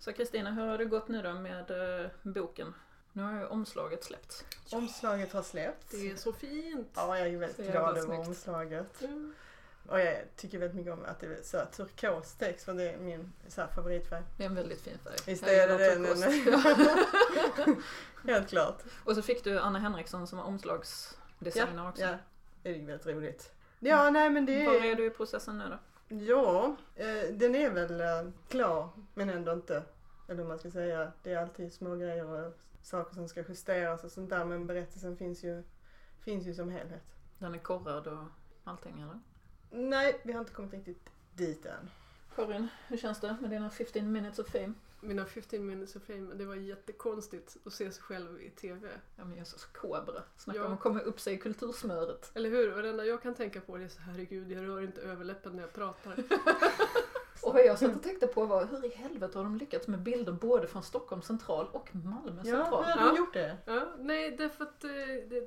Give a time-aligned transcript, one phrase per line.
[0.00, 2.74] Så Kristina, hur har det gått nu då med uh, boken?
[3.12, 4.44] Nu har ju omslaget släppts.
[4.70, 5.90] Omslaget har släppts.
[5.90, 6.88] Det är så fint.
[6.94, 9.02] Ja, jag är väldigt Så glad över omslaget.
[9.02, 9.34] Mm.
[9.88, 12.90] Och jag tycker väldigt mycket om att det är så här turkos text för det
[12.90, 14.22] är min så favoritfärg.
[14.36, 15.16] Det är en väldigt fin färg.
[15.26, 16.24] Visst är det turkos.
[18.24, 18.82] Helt klart.
[19.04, 22.02] Och så fick du Anna Henriksson som omslagsdesigner också.
[22.02, 22.16] Ja,
[22.62, 23.52] det är väldigt roligt.
[23.78, 24.94] Ja, nej men det Var är är...
[24.94, 25.78] du i processen nu då?
[26.12, 29.82] Ja, eh, den är väl eh, klar men ändå inte.
[30.28, 31.12] Eller man ska säga.
[31.22, 35.16] Det är alltid små grejer och saker som ska justeras och sånt där men berättelsen
[35.16, 35.62] finns ju,
[36.20, 37.02] finns ju som helhet.
[37.38, 38.24] Den är korrad och
[38.64, 39.20] allting eller?
[39.70, 41.90] Nej, vi har inte kommit riktigt dit än.
[42.34, 44.72] Karin, hur känns det med dina 15 minutes of fame?
[45.02, 48.88] Mina 15 minutes of fame, det var jättekonstigt att se sig själv i TV.
[49.16, 50.22] Ja men Jesus, kobra.
[50.36, 50.66] Snacka Ja.
[50.66, 52.30] om att komma upp sig i kultursmöret.
[52.34, 52.76] Eller hur?
[52.76, 55.52] Och det enda jag kan tänka på det är så herregud, jag rör inte överläppen
[55.56, 56.14] när jag pratar.
[57.42, 60.00] Och vad jag satt och tänkte på var hur i helvete har de lyckats med
[60.02, 62.84] bilder både från Stockholm central och Malmö Ja, central?
[62.84, 63.12] hur har Ja.
[63.12, 63.56] du gjort det?
[63.64, 64.90] Ja, nej, därför att eh,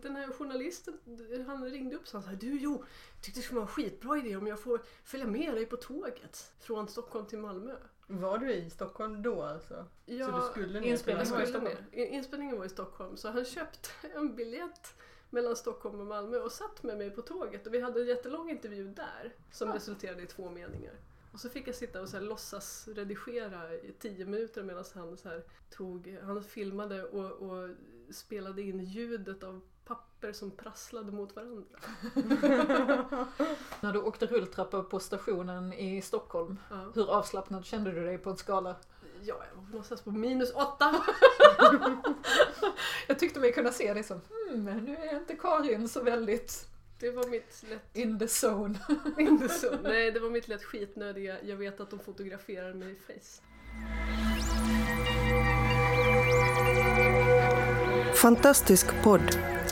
[0.02, 1.00] den här journalisten,
[1.48, 2.84] han ringde upp och sa du Jo,
[3.22, 6.52] tyckte det skulle vara en skitbra idé om jag får följa med dig på tåget
[6.60, 7.76] från Stockholm till Malmö.
[8.08, 9.86] Var du i Stockholm då alltså?
[10.06, 11.76] Ja, Så du skulle ner inspelning till var i Stockholm.
[11.92, 14.96] Inspelningen var i Stockholm så han köpte en biljett
[15.30, 18.50] mellan Stockholm och Malmö och satt med mig på tåget och vi hade en jättelång
[18.50, 19.76] intervju där som Ah.
[19.76, 20.94] resulterade i två meningar.
[21.34, 25.18] Och så fick jag sitta och så här låtsas redigera i tio minuter medan han
[25.18, 27.70] så här tog, han filmade och, och
[28.10, 31.80] spelade in ljudet av papper som prasslade mot varandra.
[33.82, 38.30] När du åkte rulltrappa på stationen i Stockholm, Ja, hur avslappnad kände du dig på
[38.30, 38.76] en skala?
[39.26, 40.96] ja jag var någonstans på minus åtta.
[43.08, 46.68] Jag tyckte mig kunna se det som, hmm, nu är inte Karin så väldigt
[47.00, 48.80] Det var mitt lätt in the zone.
[49.18, 49.76] Inte så.
[49.84, 51.44] Nej, det var mitt lätt skitnödiga.
[51.44, 53.42] Jag vet att de fotograferar mig i face.
[58.16, 59.38] Fantastisk podd,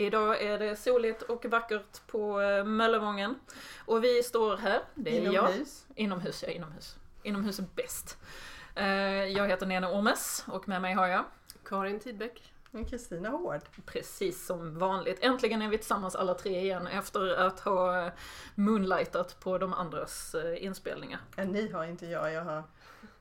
[0.00, 3.34] Idag är det soligt och vackert på eh, Möllevången.
[3.86, 5.32] Och vi står här, det är jag.
[5.50, 5.86] Inomhus.
[5.94, 6.96] Inomhus, ja inomhus.
[7.22, 8.18] Inomhus är bäst.
[8.74, 8.86] Eh,
[9.24, 11.24] Jag heter Nena Ormes och med mig har jag,
[11.64, 12.52] Karin Tidbeck.
[12.90, 13.60] Kristina Hård.
[13.86, 18.10] precis som vanligt, äntligen är vi tillsammans alla tre igen efter att ha
[18.54, 21.20] moonlightat på de andras eh, inspelningar.
[21.36, 22.62] Ja, ni har inte jag, jag har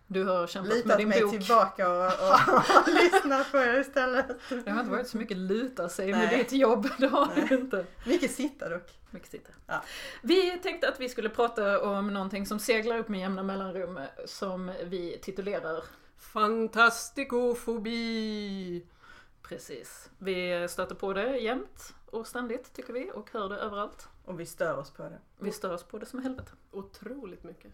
[0.07, 1.31] Du har kämpat med litat din mig bok.
[1.31, 4.27] tillbaka och, och lyssnat på er istället.
[4.49, 6.37] Det har inte varit så mycket luta sig med Nej.
[6.37, 7.47] ditt jobb, det har Nej.
[7.51, 7.85] inte.
[8.05, 8.99] Mycket sitta dock.
[9.11, 9.55] Mycket sitter.
[9.65, 9.83] Ja.
[10.21, 14.71] Vi tänkte att vi skulle prata om någonting som seglar upp med jämna mellanrum som
[14.83, 15.83] vi titulerar
[16.17, 18.85] Fantastikofobi!
[19.41, 20.09] Precis.
[20.17, 24.07] Vi stöter på det jämt och ständigt tycker vi och hör det överallt.
[24.25, 25.19] Och vi stör oss på det.
[25.39, 26.51] Vi stör oss på det som helvete.
[26.71, 27.71] Otroligt mycket.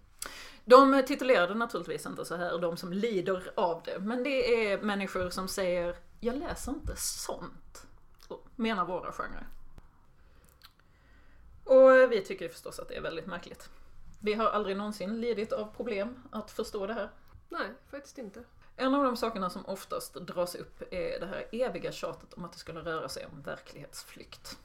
[0.66, 4.00] De titulerade naturligtvis inte så här, de som lider av det.
[4.00, 7.88] Men det är människor som säger Jag läser inte sånt.
[8.56, 9.48] Menar våra genrer.
[11.64, 13.70] Och vi tycker förstås att det är väldigt märkligt.
[14.22, 17.10] Vi har aldrig någonsin lidit av problem att förstå det här.
[17.50, 18.44] Nej, faktiskt inte.
[18.76, 22.52] En av de sakerna som oftast dras upp är det här eviga tjatet om att
[22.52, 24.58] det skulle röra sig om verklighetsflykt.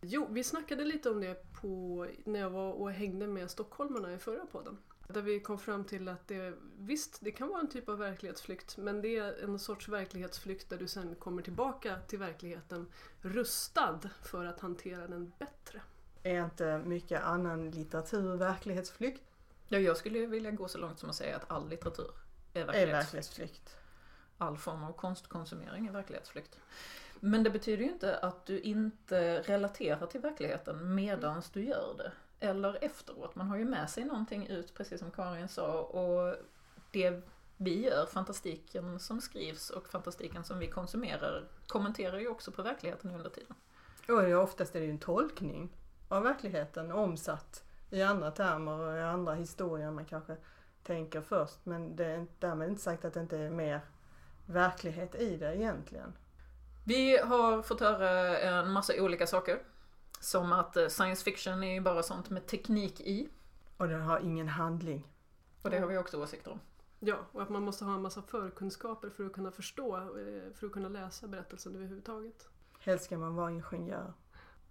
[0.00, 4.18] Jo, vi snackade lite om det på, när jag var och hängde med stockholmarna i
[4.18, 4.78] förra podden.
[5.08, 8.76] Där vi kom fram till att det, visst, det kan vara en typ av verklighetsflykt,
[8.76, 12.86] men det är en sorts verklighetsflykt där du sen kommer tillbaka till verkligheten
[13.20, 15.80] rustad för att hantera den bättre.
[16.22, 19.22] Är inte mycket annan litteratur verklighetsflykt?
[19.68, 22.10] Ja, jag skulle vilja gå så långt som att säga att all litteratur
[22.52, 22.94] är Är verklighetsflykt.
[22.94, 23.76] verklighetsflykt.
[24.38, 26.58] All form av konstkonsumering är verklighetsflykt.
[27.20, 32.12] Men det betyder ju inte att du inte relaterar till verkligheten medans du gör det.
[32.44, 33.34] Eller efteråt.
[33.34, 35.80] Man har ju med sig någonting ut, precis som Karin sa.
[35.80, 36.36] Och
[36.90, 37.22] det
[37.56, 43.10] vi gör, fantastiken som skrivs och fantastiken som vi konsumerar, kommenterar ju också på verkligheten
[43.10, 43.54] under tiden.
[44.08, 45.76] Och oftast är det ju en tolkning
[46.08, 50.36] av verkligheten omsatt i andra termer och i andra historier man kanske
[50.82, 51.58] tänker först.
[51.66, 53.80] Men det är därmed inte sagt att det inte är mer
[54.46, 56.12] verklighet i det egentligen.
[56.84, 59.58] Vi har fått höra en massa olika saker.
[60.24, 63.28] Som att eh, science fiction är ju bara sånt med teknik i.
[63.76, 65.08] Och den har ingen handling.
[65.62, 66.60] Och det har vi också åsikter om.
[67.00, 70.66] Ja, och att man måste ha en massa förkunskaper för att kunna förstå, eh, för
[70.66, 72.48] att kunna läsa berättelsen överhuvudtaget.
[72.78, 74.12] Helst ska man vara ingenjör.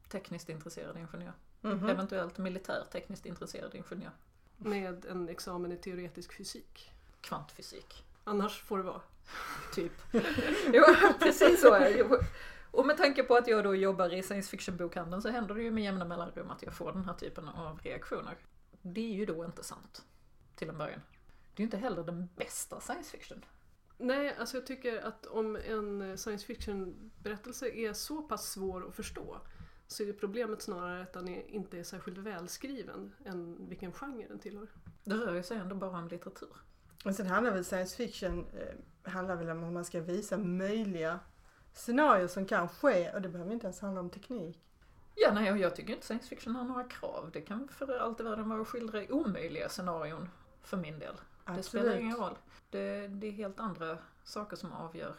[0.10, 1.34] Tekniskt intresserad ingenjör.
[1.62, 1.90] Mhm.
[1.90, 4.12] Eventuellt militärtekniskt intresserad ingenjör.
[4.58, 6.92] Med en examen i teoretisk fysik.
[7.22, 8.06] Kvantfysik.
[8.24, 9.02] Annars får det vara.
[9.74, 9.94] Typ.
[10.74, 10.84] jo,
[11.20, 12.26] precis så är det.
[12.74, 15.72] Och med tanke på att jag då jobbar i science fiction-bokhandeln så händer det ju
[15.72, 18.38] med jämna mellanrum att jag får den här typen av reaktioner.
[18.81, 20.06] Det är ju då inte sant.
[20.56, 21.02] Till en början.
[21.56, 23.46] Det är ju inte heller den bästa science fiction.
[23.98, 29.38] Nej, alltså jag tycker att om en science fiction-berättelse är så pass svår att förstå
[29.88, 34.40] så är problemet snarare att den är, inte är särskilt välskriven än vilken genre den
[34.40, 34.68] tillhör.
[35.04, 36.56] Det rör ju sig ändå bara om litteratur.
[37.06, 41.19] Och sen handlar väl science fiction eh, handlar väl om att man ska visa möjliga
[41.74, 44.60] scenarier som kan ske och det behöver inte ens handla om teknik.
[45.16, 47.30] Ja, nej, och jag tycker inte science fiction har några krav.
[47.34, 50.30] Det kan för allt i världen vara att skildra omöjliga scenarion
[50.62, 51.16] för min del.
[51.56, 52.38] Det spelar ingen roll.
[52.70, 55.16] Det, det är helt andra saker som avgör.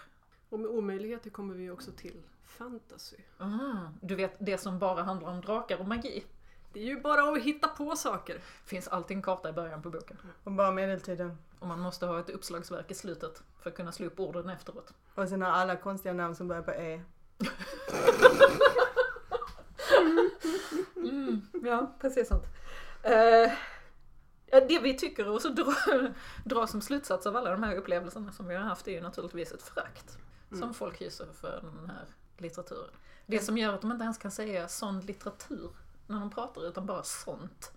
[0.49, 3.17] Och med omöjligheter kommer vi också till fantasy.
[3.39, 6.25] Ah, du vet, det som bara handlar om drakar och magi.
[6.75, 8.41] Det är ju bara att hitta på saker.
[8.65, 10.17] Finns alltid en karta i början på boken.
[10.45, 11.39] Och bara medeltiden.
[11.59, 14.95] Och man måste ha ett uppslagsverk i slutet för att kunna slå upp orden efteråt.
[15.15, 17.03] Och sen har alla konstiga namn som börjar på E.
[20.97, 22.45] Mm, ja, precis sånt.
[23.03, 23.53] Eh,
[24.47, 25.75] ja, det vi tycker och så dra,
[26.45, 29.53] dra som slutsats av alla de här upplevelserna som vi har haft är ju naturligtvis
[29.53, 30.19] ett förakt
[30.59, 32.07] som folk hyser för den här
[32.39, 32.91] litteraturen.
[33.27, 35.71] Det som gör att de inte ens kan säga sån litteratur
[36.07, 37.73] när de pratar utan bara sånt.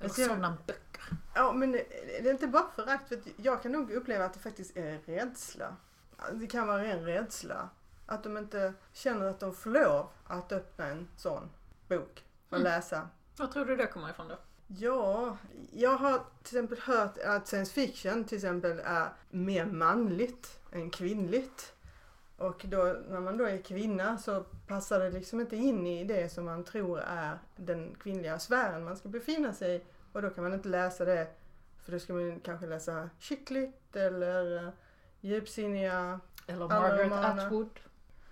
[0.00, 1.02] Eller ser- sådana böcker.
[1.34, 3.08] Ja men det är inte bara förakt.
[3.08, 5.76] För jag kan nog uppleva att det faktiskt är rädsla.
[6.32, 7.68] Det kan vara ren rädsla.
[8.06, 11.50] Att de inte känner att de får lov att öppna en sån
[11.88, 12.64] bok och Mm.
[12.64, 13.08] läsa.
[13.36, 14.36] Vad tror du det kommer ifrån då?
[14.66, 15.36] Ja,
[15.72, 21.72] jag har till exempel hört att science fiction till exempel är mer manligt än kvinnligt.
[22.36, 26.32] Och då, när man då är kvinna så passar det liksom inte in i det
[26.32, 29.80] som man tror är den kvinnliga sfären man ska befinna sig i.
[30.12, 31.26] Och då kan man inte läsa det,
[31.84, 34.70] för då ska man kanske läsa skickligt eller eh,
[35.20, 37.46] djupsinniga, Eller Margaret romaner.
[37.46, 37.80] Atwood.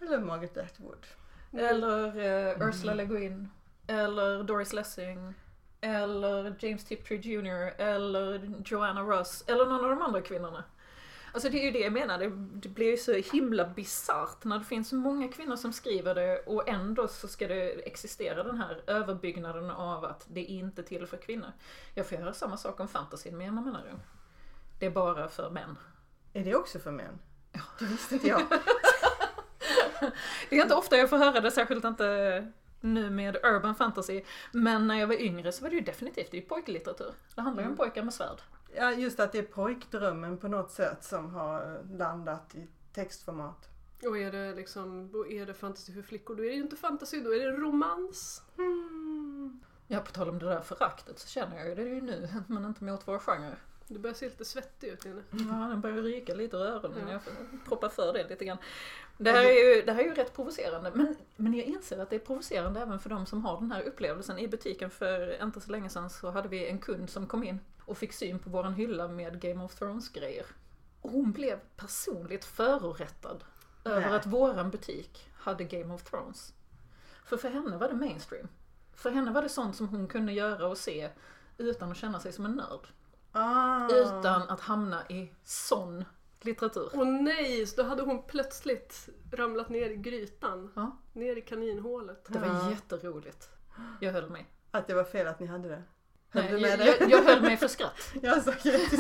[0.01, 1.07] eller Margaret Atwood.
[1.53, 3.49] Eller eh, Ursula Le Guin.
[3.87, 5.35] Eller Doris Lessing.
[5.81, 7.81] Eller James Tiptree Jr.
[7.83, 9.45] Eller Joanna Russ.
[9.47, 10.65] Eller någon av de andra kvinnorna.
[11.35, 14.59] Alltså det är ju det jag menar, det, det blir ju så himla bisarrt när
[14.59, 18.59] det finns så många kvinnor som skriver det och ändå så ska det existera den
[18.59, 21.53] här överbyggnaden av att det är inte till för kvinnor.
[21.95, 24.01] Jag får göra samma sak om fantasy med jämna mellanrum.
[24.79, 25.79] Det är bara för män.
[26.33, 27.19] Är det också för män?
[27.79, 28.43] Det visste inte jag.
[30.51, 34.23] Det är inte ofta jag får höra det, särskilt inte nu med urban fantasy.
[34.53, 37.13] Men när jag var yngre så var det ju definitivt det är ju pojklitteratur.
[37.35, 38.41] Det handlar ju om pojkar med svärd.
[38.77, 43.69] Ja, just att det är pojkdrömmen på något sätt som har landat i textformat.
[44.03, 47.21] Och är det liksom, är det fantasy för flickor, då är det ju inte fantasy,
[47.21, 48.43] då är det romans.
[48.57, 49.61] Hmm.
[49.87, 52.65] Ja, på tal om det där föraktet så känner jag ju det ju nu, men
[52.65, 53.57] inte mot vår genre.
[53.89, 55.23] Du börjar se lite svettig ut Jenny.
[55.31, 57.07] Ja, den börjar ryka lite i öronen.
[57.07, 57.13] Ja.
[57.13, 57.33] Jag får
[57.69, 58.59] proppa för det lite grann.
[59.19, 60.93] Det här är ju, det här är ju rätt provocerande.
[60.95, 63.83] Men, men jag inser att det är provocerande även för de som har den här
[63.83, 64.39] upplevelsen.
[64.39, 67.61] I butiken för inte så länge sedan så hade vi en kund som kom in
[67.87, 70.47] och fick syn på våran hylla med Game of Thrones-grejer.
[71.01, 73.45] Och hon blev personligt förorättad
[73.85, 74.17] över Nej.
[74.17, 76.55] att våran butik hade Game of Thrones.
[77.25, 78.49] För för henne var det mainstream.
[78.95, 81.11] För henne var det sånt som hon kunde göra och se
[81.59, 82.89] utan att känna sig som en nörd.
[83.33, 83.89] Ah.
[83.93, 86.05] Utan att hamna i sån
[86.41, 86.91] litteratur.
[86.95, 90.73] Åh nej, så då hade hon plötsligt ramlat ner i grytan.
[90.77, 90.97] Ja.
[91.13, 92.25] Ner i kaninhålet.
[92.29, 92.71] Det var Ja.
[92.71, 93.49] jätteroligt.
[94.01, 94.47] Jag höll mig.
[94.71, 95.83] Att det var fel att ni hade det.
[96.35, 96.97] Höll du med jag, dig?
[97.01, 98.13] jag, jag höll mig för skratt.
[98.23, 98.53] Jag sa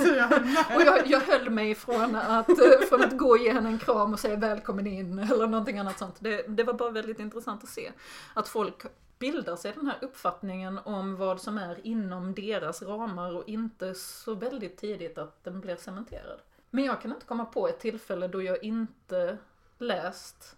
[0.03, 0.77] så jag höll med.
[0.77, 3.79] Och jag, jag höll mig från att, eh, från att gå och ge henne en
[3.79, 6.17] kram och säga välkommen in eller någonting annat sånt.
[6.19, 7.93] Det, det var bara väldigt intressant att se.
[8.35, 8.83] Att folk
[9.19, 14.35] bildar sig den här uppfattningen om vad som är inom deras ramar och inte så
[14.35, 16.39] väldigt tidigt att den blir cementerad.
[16.71, 19.39] Men jag kan inte komma på ett tillfälle då jag inte
[19.79, 20.57] läst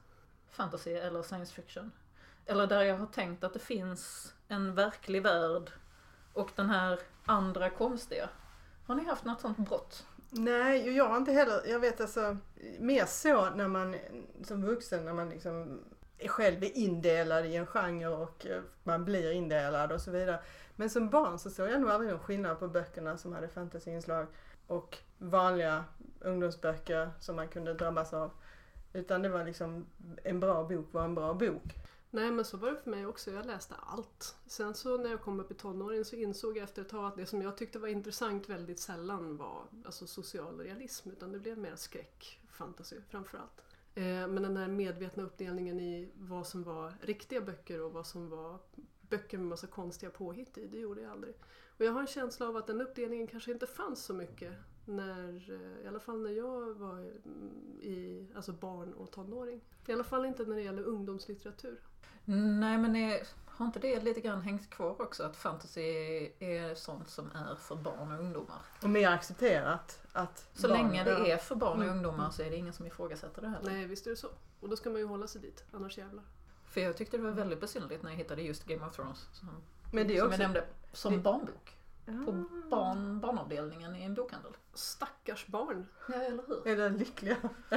[0.50, 1.92] fantasy eller science fiction.
[2.46, 5.70] Eller där jag har tänkt att det finns en verklig värld
[6.36, 8.28] och den här andra konstiga.
[8.86, 10.06] Har ni haft något sånt brott?
[10.30, 12.36] Nej, jag har inte heller, jag vet alltså
[12.78, 13.96] mer så när man
[14.44, 15.80] som vuxen när man liksom
[16.18, 20.40] är själv är indelad i en genre och eh, man blir indelad och så vidare.
[20.76, 24.26] Men som barn så såg jag nog aldrig någon skillnad på böckerna som hade fantasyinslag
[24.66, 25.84] och vanliga
[26.20, 28.30] ungdomsböcker som man kunde drabbas av.
[28.92, 29.86] Utan det var liksom
[30.24, 31.74] en bra bok var en bra bok.
[32.16, 34.36] Nej men så var det för mig också, jag läste allt.
[34.46, 37.16] Sen så när jag kom upp i tonåren så insåg jag efter ett tag att
[37.16, 41.58] det som jag tyckte var intressant väldigt sällan var alltså social realism utan det blev
[41.58, 43.62] mer skräck, fantasy framförallt.
[43.94, 48.28] Eh, men den här medvetna uppdelningen i vad som var riktiga böcker och vad som
[48.28, 48.58] var
[49.00, 51.34] böcker med massa konstiga påhitt i, det gjorde jag aldrig.
[51.78, 54.52] Och jag har en känsla av att den uppdelningen kanske inte fanns så mycket
[54.84, 59.60] när, eh, i alla fall när jag var mm, i, alltså barn och tonåring.
[59.86, 61.80] I alla fall inte när det gäller ungdomslitteratur.
[62.24, 65.22] Nej men är, har inte det lite grann hängt kvar också?
[65.24, 65.80] Att fantasy
[66.38, 68.58] är sånt som är för barn och ungdomar.
[68.82, 71.26] Och mer accepterat att Så barn- länge det ja.
[71.26, 71.96] är för barn och Mm.
[71.96, 73.72] ungdomar så är det ingen som ifrågasätter det heller.
[73.72, 74.28] Nej, visst är det så.
[74.60, 76.24] Och då ska man ju hålla sig dit, annars jävlar.
[76.64, 79.28] För jag tyckte det var väldigt besynnerligt när jag hittade just Game of Thrones.
[79.32, 79.48] Som,
[79.92, 80.34] Men det är som också...
[80.40, 81.76] jag nämnde, som det- barnbok.
[82.06, 82.68] På Ah.
[82.70, 84.52] barn, barnavdelningen i en bokhandel.
[84.74, 85.86] Stackars barn.
[86.08, 86.68] Ja, eller hur?
[86.68, 87.36] Är den lyckliga?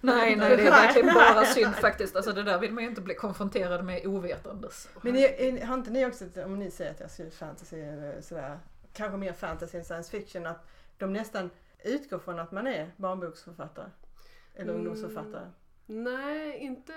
[0.00, 2.16] Nej, nej, det är verkligen bara synd faktiskt.
[2.16, 4.88] Alltså det där vill man ju inte bli konfronterad med ovetandes.
[5.02, 8.20] Men är, är, har inte ni också, om ni säger att jag skriver fantasy eller
[8.20, 8.58] sådär,
[8.92, 10.66] kanske mer fantasy än science fiction, att
[10.98, 11.50] de nästan
[11.84, 13.90] utgår från att man är barnboksförfattare?
[14.54, 14.76] Eller Mm.
[14.76, 15.50] ungdomsförfattare?
[15.86, 16.92] Nej, inte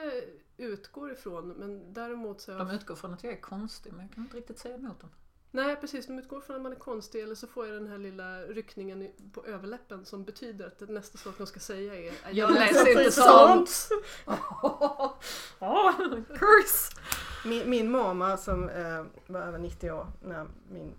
[0.57, 2.51] utgår ifrån, men däremot så...
[2.57, 5.10] De utgår från att jag är konstig men jag kan inte riktigt säga emot dem.
[5.58, 6.08] Nej, precis.
[6.08, 9.12] De utgår från att man är konstig eller så får jag den här lilla ryckningen
[9.34, 13.12] på överläppen som betyder att det nästa sak de ska säga är Jag läser inte
[13.12, 13.90] sånt."
[16.28, 16.96] Curse!
[17.46, 20.94] Min, min mamma som eh, var över 90 år när min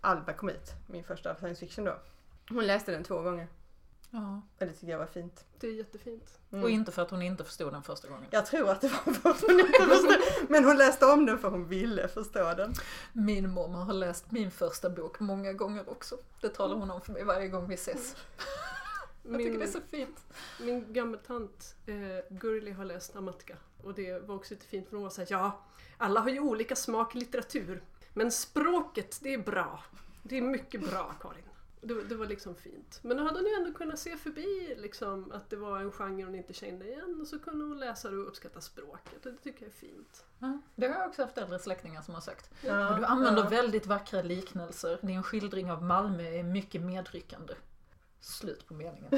[0.00, 1.98] Alba kom ut, min första science fiction då.
[2.48, 3.48] Hon läste den två gånger.
[4.14, 4.42] Ja.
[4.60, 5.44] Och det tycker jag var fint.
[5.60, 6.38] Det är jättefint.
[6.52, 6.64] Mm.
[6.64, 8.26] Och inte för att hon inte förstod den första gången.
[8.30, 10.48] Jag tror att det var för att hon inte förstod.
[10.50, 12.74] Men hon läste om den för hon ville förstå den.
[13.12, 16.16] Min mamma har läst min första bok många gånger också.
[16.40, 18.16] Det talar hon om för mig varje gång vi ses.
[19.22, 20.24] Jag tycker Min, det är så fint.
[20.60, 21.94] min gammeltant eh,
[22.36, 25.60] Gurli har läst Amatka och det var också lite fint för hon var såhär, ja,
[25.98, 27.82] alla har ju olika smak i litteratur.
[28.12, 29.82] Men språket, det är bra.
[30.22, 31.44] Det är mycket bra, Karin.
[31.84, 33.00] Det, det var liksom fint.
[33.02, 36.24] Men då hade hon ju ändå kunnat se förbi liksom, att det var en genre
[36.24, 39.38] hon inte kände igen och så kunde hon läsa det och uppskatta språket och det
[39.38, 40.24] tycker jag är fint.
[40.38, 42.50] Ja, det har jag också haft äldre släktingar som har sagt.
[42.62, 43.48] Ja, du använder ja.
[43.48, 44.98] väldigt vackra liknelser.
[45.02, 47.54] Din skildring av Malmö är mycket medryckande.
[48.24, 49.10] Slut på meningen.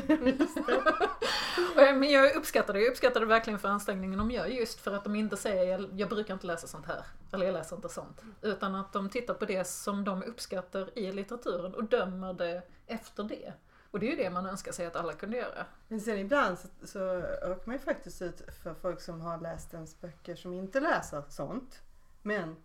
[2.00, 2.80] Men jag uppskattar det.
[2.80, 4.46] Jag uppskattar det verkligen för ansträngningen de gör.
[4.46, 7.04] Just för att de inte säger jag, jag brukar inte läsa sånt här.
[7.32, 8.22] Eller jag läser inte sånt.
[8.42, 13.25] Utan att de tittar på det som de uppskattar i litteraturen och dömer det efter
[13.25, 13.52] det.
[13.90, 15.66] Och det är ju det man önskar sig att alla kunde göra.
[15.88, 19.75] Men sen ibland så, så åker man ju faktiskt ut för folk som har läst
[19.75, 21.82] ens böcker som inte läser sånt.
[22.22, 22.56] Men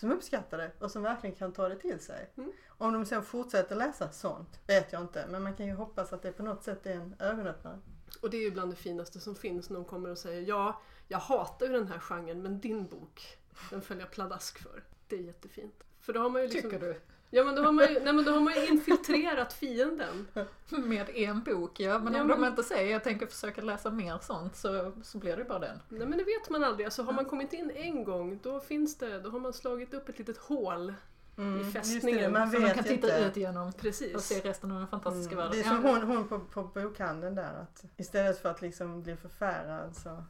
[0.00, 2.30] som uppskattar det och som verkligen kan ta det till sig.
[2.36, 2.52] Mm.
[2.68, 5.26] Om de sen fortsätter läsa sånt vet jag inte.
[5.28, 7.78] Men man kan ju hoppas att det på något sätt är en ögonöppnare.
[8.20, 10.82] Och det är ju bland det finaste som finns när de kommer och säger ja,
[11.08, 13.38] jag hatar ju den här genren men din bok,
[13.70, 14.84] den följer jag pladask för.
[15.08, 15.84] Det är jättefint.
[16.00, 17.00] För då har man ju liksom, Tycker du?
[17.30, 20.26] Ja men då har man ju, nej, men då har man ju infiltrerat fienden.
[20.70, 21.98] Med en bok, ja.
[21.98, 25.18] Men Ja, om men- de inte säger jag tänker försöka läsa mer sånt så, så
[25.18, 25.80] blir det bara den.
[25.88, 26.84] Nej men det vet man aldrig.
[26.84, 30.08] Alltså har man kommit in en gång då finns det, då har man slagit upp
[30.08, 30.94] ett litet hål.
[31.38, 33.28] Mm, I fästningen, det, man Så man kan titta inte.
[33.28, 34.22] ut genom och Precis.
[34.24, 35.44] se resten av den fantastiska Mm.
[35.44, 35.52] världen.
[35.62, 39.16] Det är som hon, hon på, på bokhandeln där att istället för att liksom bli
[39.16, 40.24] förfärad så,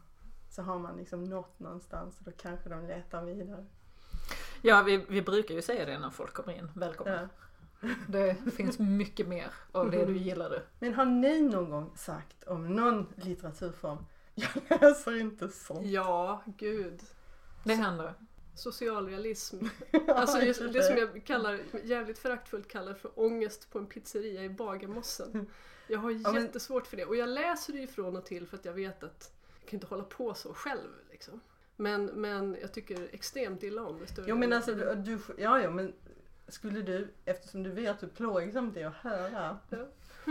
[0.51, 3.67] så har man liksom nått någonstans och då kanske de letar vidare.
[4.63, 6.71] Ja, vi, vi brukar ju säga det när folk kommer in.
[6.75, 7.29] Välkomna.
[7.81, 7.89] Ja.
[8.09, 10.63] Det finns mycket mer av det du gillade.
[10.79, 13.99] Men har ni någon gång sagt om någon litteraturform
[14.35, 15.87] jag läser inte sånt?
[15.87, 17.01] Ja, gud.
[17.65, 18.15] Det händer.
[18.55, 19.65] Socialrealism.
[20.09, 24.49] Alltså just det som jag kallar, jävligt föraktfullt kallar för ångest på en pizzeria i
[24.49, 25.47] Bagarmossen.
[25.87, 27.05] Jag har Ja, men- jättesvårt för det.
[27.05, 29.77] Och jag läser det ju från och till för att jag vet att jag kan
[29.77, 30.89] inte hålla på så själv.
[31.11, 31.41] Liksom.
[31.81, 34.23] Men, men jag tycker extremt illa om det.
[34.27, 35.93] Jo men alltså, du, du, ja, ja men
[36.49, 39.87] skulle du, eftersom du vet hur plågsamt det är att höra, Ja.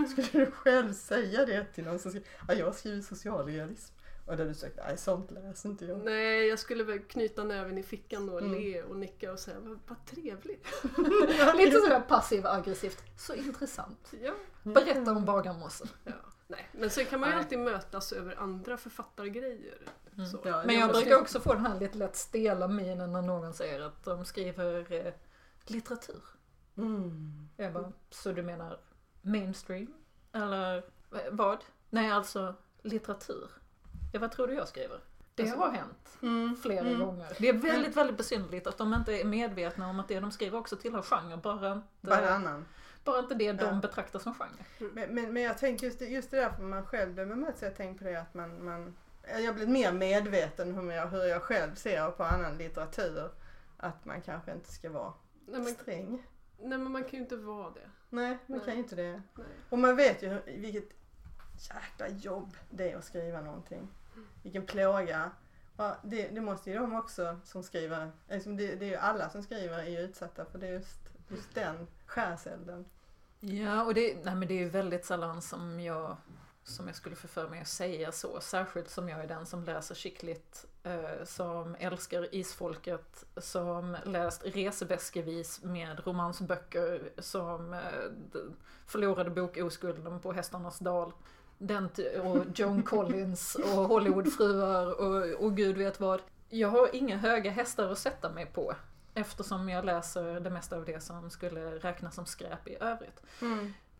[0.07, 3.93] skulle du själv säga det till någon som skriver, ja jag har skrivit socialrealism
[4.27, 6.05] och där du sagt, nej sånt läser inte jag.
[6.05, 8.51] Nej, jag skulle väl knyta näven i fickan och Mm.
[8.51, 10.65] le och nicka och säga vad, vad trevligt.
[11.57, 13.03] Lite sådär passiv-aggressivt.
[13.17, 14.13] Så intressant.
[14.21, 14.33] Ja.
[14.63, 15.87] Berätta om bagarmossen.
[16.03, 16.11] ja.
[16.49, 16.69] Nej.
[16.71, 17.43] Men sen kan man ju Nej.
[17.43, 19.77] alltid mötas över andra författargrejer.
[20.13, 20.25] Mm.
[20.29, 20.39] Så.
[20.45, 23.21] Ja, Men jag jag brukar måste- också få den här lite lätt stela minen när
[23.21, 25.13] någon säger att de skriver eh,
[25.65, 26.21] litteratur.
[26.77, 27.49] Mm.
[27.57, 28.79] Jag bara, så du menar
[29.21, 29.93] mainstream?
[30.33, 30.83] Eller eh,
[31.31, 31.57] vad?
[31.89, 33.49] Nej, alltså litteratur.
[34.17, 34.99] Ja, vad tror du jag skriver?
[35.35, 36.55] Det Alltså- har hänt Mm.
[36.61, 36.99] flera Mm.
[36.99, 37.27] gånger.
[37.39, 40.57] Det är väldigt, väldigt besynnerligt att de inte är medvetna om att det de skriver
[40.57, 42.65] också tillhör genre, bara inte, Varannan.
[43.03, 43.73] bara inte det de Ja.
[43.81, 44.65] betraktar som genre.
[44.93, 47.61] Men, men, men jag tänker just det, just det där för man själv blir bemött
[47.61, 48.95] jag tänker på det att man, man
[49.29, 53.29] jag har blivit mer medveten hur jag, hur jag själv ser på annan litteratur.
[53.77, 55.13] Att man kanske inte ska vara
[55.45, 56.23] Nej, men, sträng.
[56.59, 57.89] nej men man kan ju inte vara det.
[58.09, 58.65] Nej, man Nej.
[58.65, 59.21] kan ju inte det.
[59.35, 59.45] Nej.
[59.69, 60.89] Och man vet ju hur- vilket
[61.73, 63.87] jäkla jobb det är att skriva någonting.
[64.43, 65.31] Vilken plåga.
[65.77, 69.29] Ja, det, det måste ju de också som skriver, liksom det, det är ju alla
[69.29, 72.85] som skriver är ju utsatta för det är just, just den skärselden.
[73.39, 76.17] Ja, och det, nej, men det är ju väldigt sällan som jag,
[76.63, 78.41] som jag skulle få för mig att säga så.
[78.41, 85.63] Särskilt som jag är den som läser skickligt, eh, som älskar isfolket, som läst reseväskevis
[85.63, 87.79] med romansböcker, som eh,
[88.85, 91.13] förlorade bokoskulden på Hästarnas dal.
[91.57, 91.89] Den
[92.23, 96.21] och Joan Collins och Hollywoodfruar och, och gud vet vad.
[96.49, 98.75] Jag har inga höga hästar att sätta mig på.
[99.13, 103.21] Eftersom jag läser det mesta av det som skulle räknas som skräp i övrigt.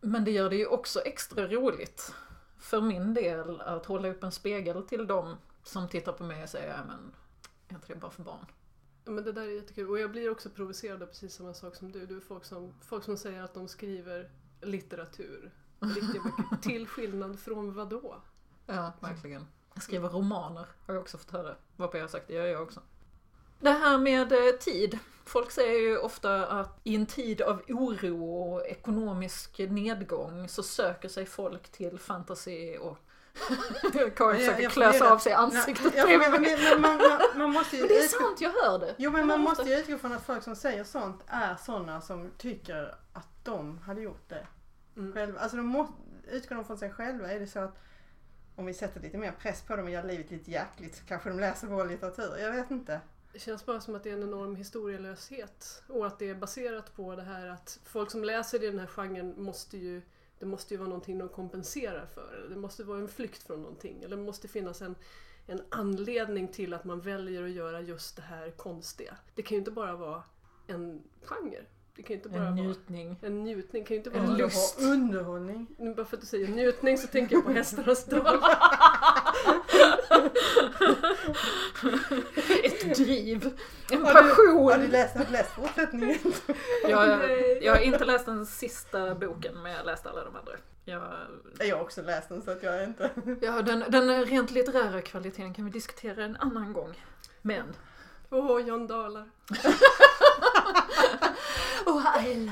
[0.01, 2.13] Men det gör det ju också extra roligt
[2.59, 6.49] för min del att hålla upp en spegel till dem som tittar på mig och
[6.49, 7.13] säger, men,
[7.67, 8.45] är inte det bara för barn?
[9.05, 9.89] Ja, men det där är jättekul.
[9.89, 12.05] Och jag blir också provocerad av precis samma sak som du.
[12.05, 14.29] Du är folk som, folk som säger att de skriver
[14.61, 15.51] litteratur.
[15.79, 16.61] Riktiga böcker.
[16.61, 18.15] Till skillnad från vad då?
[18.65, 19.47] Ja, verkligen.
[19.73, 21.55] Jag skriver romaner, har jag också fått höra.
[21.75, 22.81] Varpå jag har sagt, det gör jag också.
[23.59, 24.99] Det här med eh, tid.
[25.25, 31.09] Folk säger ju ofta att i en tid av oro och ekonomisk nedgång så söker
[31.09, 32.97] sig folk till fantasy och
[34.15, 37.87] Karin försöker klösa av sig ansiktet Ja, bredvid men, men, man, man, man måste Men
[37.87, 38.95] det är utgå- sant, jag hör det.
[38.97, 42.31] Jo men man måste ju utgå från att folk som säger sånt är sådana som
[42.37, 44.47] tycker att de hade gjort det
[44.97, 45.13] Mm.
[45.13, 45.39] själva.
[45.39, 45.93] Alltså de måste,
[46.31, 47.77] utgår de från sig själva är det så att
[48.55, 51.29] om vi sätter lite mer press på dem och gör livet lite jäkligt så kanske
[51.29, 52.37] de läser vår litteratur.
[52.37, 53.01] Jag vet inte.
[53.33, 55.83] Det känns bara som att det är en enorm historielöshet.
[55.87, 58.87] Och att det är baserat på det här att folk som läser i den här
[58.87, 60.01] genren måste ju
[60.39, 62.47] det måste ju vara någonting de kompenserar för.
[62.49, 64.03] Det måste vara en flykt från någonting.
[64.03, 64.95] Eller det måste finnas en,
[65.47, 69.17] en anledning till att man väljer att göra just det här konstiga.
[69.35, 70.23] Det kan ju inte bara vara
[70.67, 71.65] en genre.
[71.97, 73.17] Det kan ju inte bara En vara njutning.
[73.21, 73.85] en njutning.
[73.85, 74.37] Kan ju inte En vara...
[74.37, 74.79] lust.
[74.79, 75.67] Underhå- underhållning.
[75.77, 78.39] Nu bara för att du säger njutning så tänker jag på Hästarnas dal.
[82.63, 83.57] Ett driv.
[83.91, 84.65] En Har du- passion.
[84.71, 86.17] Har du läst, har du läst fortsättningen?
[86.87, 87.19] Jag,
[87.63, 90.51] jag har inte läst den sista boken men jag har läst alla de andra.
[90.85, 91.01] Jag,
[91.59, 93.09] Jag har också läst den så att jag är inte...
[93.41, 97.03] ja, den, den rent litterära kvaliteten kan vi diskutera en annan gång.
[97.41, 97.63] Men...
[98.29, 99.29] Åh, John Dalar.
[101.85, 102.51] Åh, Ayla.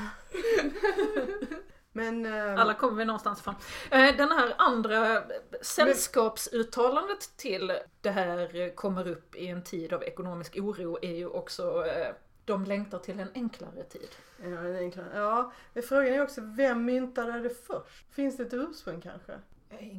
[1.92, 2.26] Men...
[2.26, 3.54] eh, Alla kommer vi någonstans ifrån.
[3.90, 5.22] Eh, Den här andra
[5.62, 11.86] sällskapsuttalandet till det här kommer upp i en tid av ekonomisk oro är ju också
[11.86, 14.08] eh, de längtar till en enklare tid.
[14.42, 15.08] Ja, är enklare.
[15.14, 18.14] ja, men frågan är också vem myntade det först?
[18.14, 19.32] Finns det ett ursprung kanske?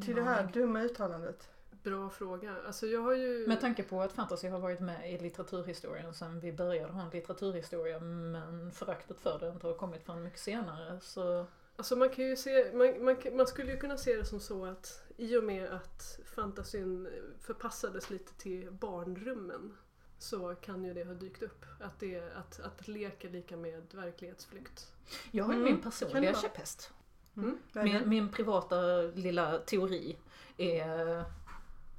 [0.06, 1.50] Till det här dumma uttalandet?
[1.90, 2.56] Bra fråga.
[2.68, 3.48] Alltså jag har ju...
[3.48, 7.10] Med tanke på att fantasy har varit med i litteraturhistorien sedan vi började ha en
[7.10, 11.46] litteraturhistoria men föraktet för det inte har kommit förrän mycket senare så...
[11.76, 14.66] Alltså man kan ju se, man, man, man skulle ju kunna se det som så
[14.66, 17.10] att i och med att fantasin
[17.42, 19.78] förpassades lite till barnrummen
[20.20, 21.66] så kan ju det ha dykt upp.
[21.80, 24.94] Att, det, att, att lek är lika med verklighetsflykt.
[25.32, 26.92] Jag har ju Mm, min personliga käpphäst.
[27.38, 27.58] Mm.
[27.74, 30.18] Min, min privata lilla teori
[30.58, 31.26] är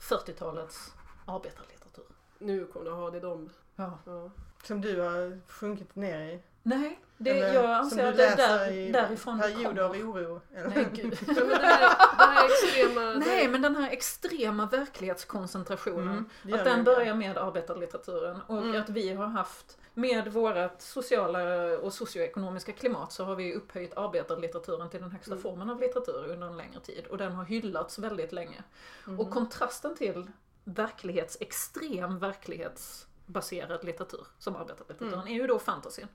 [0.00, 0.92] 40-talets
[1.26, 2.04] arbetarlitteratur.
[2.38, 3.50] Nu kommer du ha det de.
[3.76, 3.98] Ja.
[4.06, 4.30] Ja.
[4.62, 6.42] Som du har sjunkit ner i?
[6.62, 9.42] Nej, det, Eller jag som anser du att det är läser där, i därifrån det
[9.42, 10.40] perioder av oro?
[10.54, 10.68] Eller?
[10.68, 11.18] Nej, gud.
[11.26, 13.00] Ja, men det, här, det här extrema...
[13.00, 16.08] det Nej, här- men den här extrema verklighetskoncentrationen.
[16.08, 16.84] Mm, det att den det.
[16.84, 18.80] börjar med arbetarlitteraturen och Mm.
[18.82, 21.40] att vi har haft med vårt sociala
[21.78, 25.42] och socioekonomiska klimat så har vi upphöjt arbetarlitteraturen till den högsta Mm.
[25.42, 28.62] formen av litteratur under en längre tid och den har hyllats väldigt länge.
[29.18, 30.30] Och kontrasten till
[30.64, 32.18] verklighets, extrem
[33.32, 35.28] verklighetsbaserad litteratur som arbetarlitteraturen Mm.
[35.28, 36.06] är ju då fantasyn.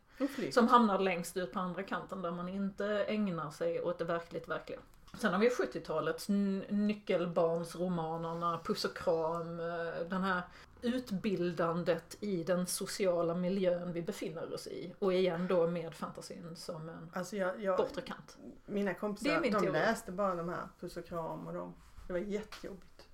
[0.52, 4.48] Som hamnar längst ut på andra kanten där man inte ägnar sig åt det verkligt
[4.48, 4.80] verkliga.
[5.18, 9.66] Sen har vi 70-talets n- nyckelbarnsromanerna, Puss och kram, eh,
[10.10, 10.42] den här
[10.82, 14.94] utbildandet i den sociala miljön vi befinner oss i.
[15.00, 18.38] Och igen då med fantasin som en Alltså jag, jag, bortre kant.
[18.66, 19.72] mina kompisar min de teori.
[19.74, 21.74] läste bara de här Puss och kram och de.
[22.08, 23.08] Det var jättejobbigt.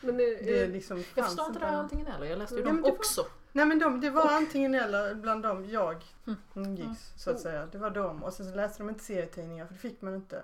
[0.00, 2.62] Men det, Det eh, liksom Jag förstår inte det här antingen eller, jag läste ju
[2.62, 3.26] dem det var- också.
[3.52, 6.38] Nej men de, det var Och- antingen eller bland dem jag Mm.
[6.54, 7.66] umgicks så att säga.
[7.66, 10.42] Det var de och sen så läste de inte serietidningar för det fick man inte.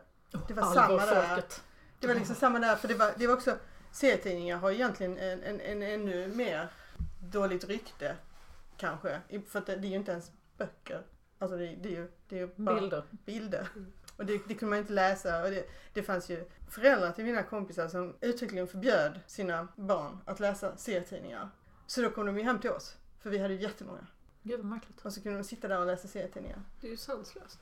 [0.49, 1.43] Det var Alva samma där.
[2.01, 3.57] Det var liksom samma där för det var, det var också
[3.93, 6.69] serietidningar har egentligen en, en, en ännu mer
[7.33, 8.17] dåligt rykte
[8.77, 9.21] kanske.
[9.49, 11.03] För det, det är ju inte ens böcker.
[11.39, 13.03] Alltså det, det är ju, det är ju bara Bilder.
[13.11, 13.69] bilder.
[14.21, 15.43] Och det, det kunde man inte läsa.
[15.45, 20.41] Och det, det fanns ju föräldrar till mina kompisar som uttryckligen förbjöd sina barn att
[20.41, 21.51] läsa serietidningar.
[21.87, 22.97] Så då kom de ju hem till oss.
[23.21, 24.07] För vi hade ju jättemånga.
[24.43, 25.01] Gud vad märkligt.
[25.05, 26.63] Och så kunde de sitta där och läsa serietidningar.
[26.81, 27.59] Det är ju sanslöst.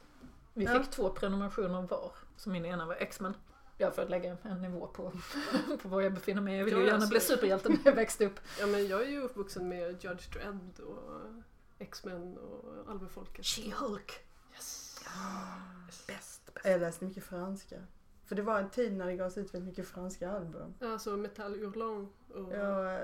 [0.55, 0.83] Vi Ja.
[0.83, 2.13] fick två prenumerationer var.
[2.37, 3.35] Så min ena var X-Men.
[3.81, 5.13] Ja, för att lägga en nivå på,
[5.83, 6.59] på var jag befinner mig.
[6.59, 8.41] Jag ville ju gärna alltså- bli superhjälte när jag växte upp.
[8.61, 11.21] Ja men jag är ju uppvuxen med Judge Dredd och
[11.79, 13.45] X-Men och Alvefolket.
[13.45, 14.11] She-Hulk.
[15.89, 16.07] Yes!
[16.07, 16.51] Bäst.
[16.65, 17.77] Jag läste mycket franska.
[18.25, 20.75] För det var en tid när det gavs ut väldigt mycket franska album.
[20.81, 22.53] Alltså Metal Hurlant och...
[22.53, 22.99] Ja,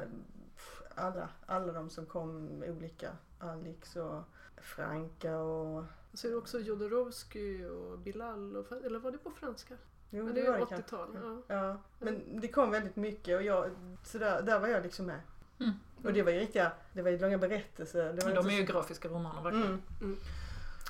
[0.94, 3.11] alla, alla de som kom olika.
[3.38, 4.22] Alex och
[4.57, 5.85] Franka och...
[6.12, 9.74] Så är det också Jodorowsky och Bilal, och, eller var det på franska?
[10.11, 10.76] Jo, Men det var är kanske.
[10.76, 11.18] 80-tal.
[11.22, 11.54] Ja.
[11.57, 13.70] Ja, men det kom väldigt mycket och jag,
[14.04, 15.20] så där, där var jag liksom med.
[15.61, 15.72] Mm.
[16.04, 18.12] Och det var ju riktiga, det var ju långa berättelser.
[18.12, 19.66] Det var de inte är ju grafiska romaner verkligen.
[19.66, 19.83] Mm.
[20.00, 20.16] Mm.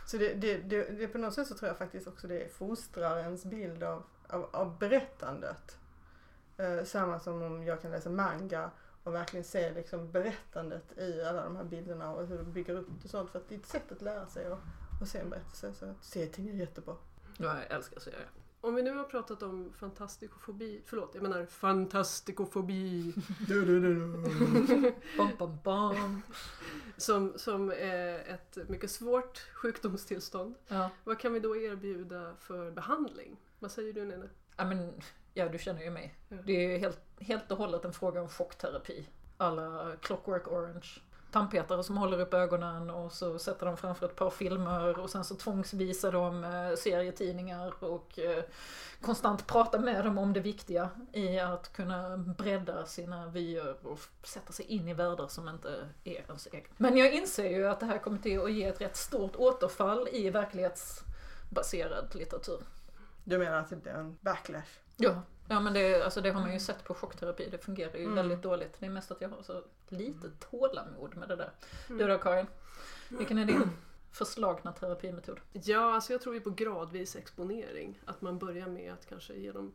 [0.06, 3.18] Så det, det, det, det på något sätt så tror jag faktiskt också det fostrar
[3.18, 5.78] ens bild av, av, av berättandet.
[6.56, 8.70] Eh, samma som om jag kan läsa manga
[9.02, 12.88] och verkligen se liksom berättandet i alla de här bilderna och hur de bygger upp
[12.88, 13.30] det och sånt.
[13.30, 14.58] För att det är ett sätt att lära sig och,
[15.00, 15.74] och se en berättelse.
[15.74, 16.96] Så att se ting är jättebra.
[17.36, 18.28] Ja, jag älskar serier.
[18.64, 23.14] Om vi nu har pratat om fantastikofobi, förlåt jag menar fantastikofobi
[25.18, 26.22] Bam, bam, bam.
[26.96, 30.54] som, som är ett mycket svårt sjukdomstillstånd.
[30.68, 30.90] Ja.
[31.04, 33.36] Vad kan vi då erbjuda för behandling?
[33.58, 34.28] Vad säger du Nene?
[34.56, 34.92] Ja, men,
[35.34, 36.14] ja, du känner ju mig.
[36.28, 36.36] Ja.
[36.44, 39.08] Det är ju helt, helt och hållet en fråga om chockterapi.
[39.36, 40.88] Alla Clockwork Orange.
[41.34, 45.24] Tandpetare som håller upp ögonen och så sätter de framför ett par filmer och sen
[45.24, 48.44] så tvångsvisar de eh, serietidningar och eh,
[49.00, 54.52] konstant pratar med dem om det viktiga i att kunna bredda sina vyer och sätta
[54.52, 56.70] sig in i världar som inte är ens egen.
[56.76, 60.08] Men jag inser ju att det här kommer till att ge ett rätt stort återfall
[60.12, 62.60] i verklighetsbaserad litteratur.
[63.24, 64.78] Du menar att det blir en backlash?
[64.96, 67.48] Ja, ja men det, alltså det har man ju sett på chockterapi.
[67.50, 68.14] Det fungerar ju Mm.
[68.14, 68.76] väldigt dåligt.
[68.80, 71.50] Det är mest att jag har så lite tålamod med det där.
[71.88, 71.98] Mm.
[71.98, 72.46] Du då Karin?
[73.08, 73.70] Vilken är din
[74.12, 75.40] förslagna terapimetod?
[75.52, 78.00] Ja, alltså jag tror ju på gradvis exponering.
[78.04, 79.74] Att man börjar med att kanske ge dem,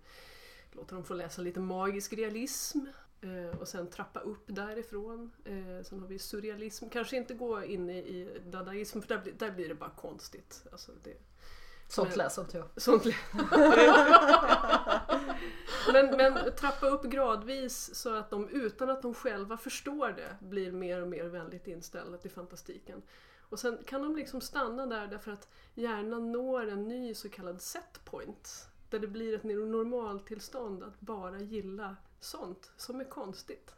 [0.71, 2.79] låta dem få läsa lite magisk realism
[3.21, 5.31] eh, och sen trappa upp därifrån.
[5.45, 9.51] Eh, sen har vi surrealism, kanske inte gå in i, dadaism för där, blir- där
[9.51, 10.63] blir det bara konstigt.
[10.71, 11.13] Alltså det,
[11.87, 12.67] Sånt läser inte jag.
[12.81, 13.03] sånt
[15.93, 20.71] men, men trappa upp gradvis så att de utan att de själva förstår det blir
[20.71, 23.01] mer och mer vänligt inställda till fantastiken.
[23.39, 27.61] Och sen kan de liksom stanna där därför att hjärnan når en ny så kallad
[27.61, 28.67] set point.
[28.89, 33.75] Där det blir ett normaltillstånd att bara gilla sånt som är konstigt.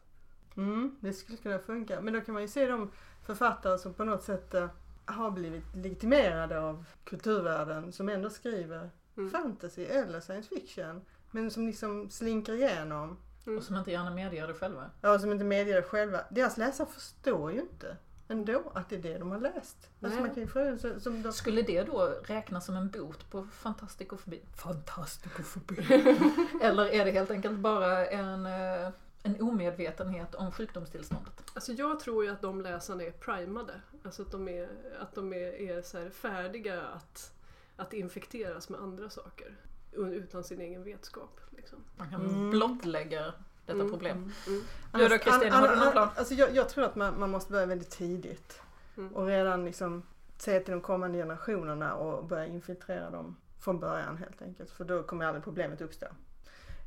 [0.58, 2.02] Mm, det skulle kunna funka.
[2.02, 2.92] Men då kan man ju se de
[3.26, 4.70] författare som på något sätt eh,
[5.06, 9.30] har blivit legitimerade av kulturvärlden som ändå skriver Mm.
[9.32, 11.02] fantasy eller science fiction.
[11.32, 13.18] Men som liksom slinker igenom.
[13.46, 13.58] Mm.
[13.58, 14.90] Och som inte gärna medger det själva.
[15.02, 16.22] Ja, som inte medger det själva.
[16.30, 17.98] Deras läsare förstår ju inte
[18.32, 19.90] ändå att det är det de har läst.
[20.02, 21.34] Alltså man kan ju fråga så, som de...
[21.34, 24.42] Skulle det då räknas som en bot på fantastikofobi?
[24.56, 25.76] Fantastikofobi?
[26.62, 28.90] Eller är det helt enkelt bara en, eh,
[29.24, 31.44] en omedvetenhet om sjukdomstillståndet?
[31.54, 33.82] Alltså jag tror ju att de läsarna är primade.
[34.04, 37.34] Alltså att de är, att de är, är så här färdiga att,
[37.76, 39.58] att infekteras med andra saker.
[39.92, 41.40] Utan sin egen vetskap.
[41.50, 41.80] Liksom.
[41.98, 42.50] Man kan Mm.
[42.50, 43.34] blottlägga
[43.66, 43.90] detta Mm.
[43.92, 44.18] problem.
[44.48, 44.62] Mm.
[44.94, 46.10] Du då, Kristina, har du någon plan?
[46.16, 48.62] Alltså jag, jag tror att man, man måste börja väldigt tidigt.
[48.98, 49.16] Mm.
[49.16, 50.04] Och redan liksom
[50.38, 54.70] se till de kommande generationerna och börja infiltrera dem från början helt enkelt.
[54.72, 56.06] För då kommer aldrig problemet uppstå.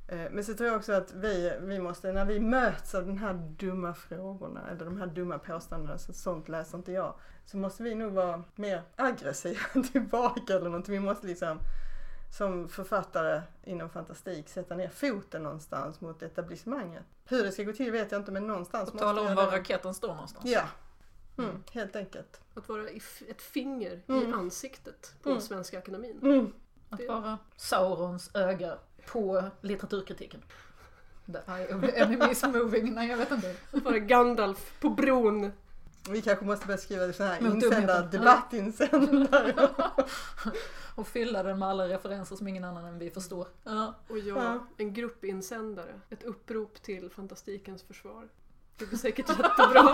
[0.08, 3.18] Eh, Men så tror jag också att vi, vi måste, när vi möts av de
[3.18, 7.14] här dumma frågorna eller de här dumma påståendena, så sånt läser inte jag.
[7.46, 9.60] Så måste vi nog vara mer aggressiva
[9.92, 10.92] tillbaka eller någonting.
[10.94, 11.58] Vi måste liksom
[12.38, 17.02] som författare inom fantastik sätta ner foten någonstans mot etablissemanget.
[17.24, 19.56] Hur det ska gå till vet jag inte men någonstans Och tala om var det.
[19.58, 20.44] raketen står någonstans.
[20.50, 20.62] Ja.
[21.38, 22.40] Mm, helt enkelt.
[22.54, 24.34] Att vara i ett finger i Mm.
[24.34, 25.40] ansiktet på Mm.
[25.40, 26.18] Svenska Akademin.
[26.22, 26.52] Mm.
[26.90, 30.42] Att Det- vara Saurons öga på litteraturkritiken.
[31.26, 32.94] The eye of the enemy is moving.
[32.94, 33.54] Nej, jag vet inte.
[33.72, 35.52] Att vara Gandalf på bron.
[36.10, 38.10] Vi kanske måste börja skriva så här dumheten.
[38.10, 39.68] debattinsändare.
[40.94, 43.46] Och fylla den med alla referenser som ingen annan än vi förstår.
[43.64, 43.94] Ja.
[44.08, 44.66] Och jag, Ja.
[44.76, 46.00] en gruppinsändare.
[46.10, 48.28] Ett upprop till fantastikens försvar.
[48.76, 49.90] Det blir säkert jättebra.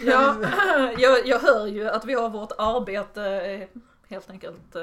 [0.00, 0.36] Ja,
[0.98, 3.68] jag, jag hör ju att vi har vårt arbete eh,
[4.08, 4.82] helt enkelt eh,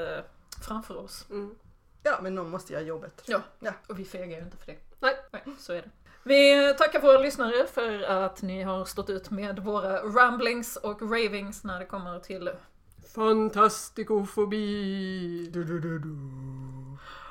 [0.62, 1.26] framför oss.
[1.30, 1.54] Mm.
[2.02, 3.22] Ja, men någon måste göra jobbet.
[3.26, 3.40] Ja.
[3.60, 3.72] Ja.
[3.88, 4.78] Och vi fegar ju inte för det.
[5.00, 5.16] Nej.
[5.58, 5.90] så är det.
[6.26, 11.64] Vi tackar våra lyssnare för att ni har stått ut med våra ramblings och ravings
[11.64, 12.50] när det kommer till
[13.14, 15.50] Fantastikofobi!
[15.52, 16.16] Du, du, du, du.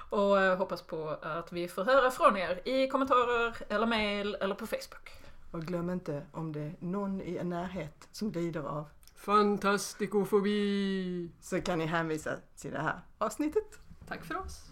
[0.09, 4.55] Och eh, hoppas på att vi får höra från er i kommentarer eller mail eller
[4.55, 5.09] på Facebook.
[5.51, 11.29] Och glöm inte om det är någon i en närhet som lider av Fantastikofobi!
[11.41, 13.79] så kan ni hänvisa till det här avsnittet.
[14.07, 14.71] Tack för oss!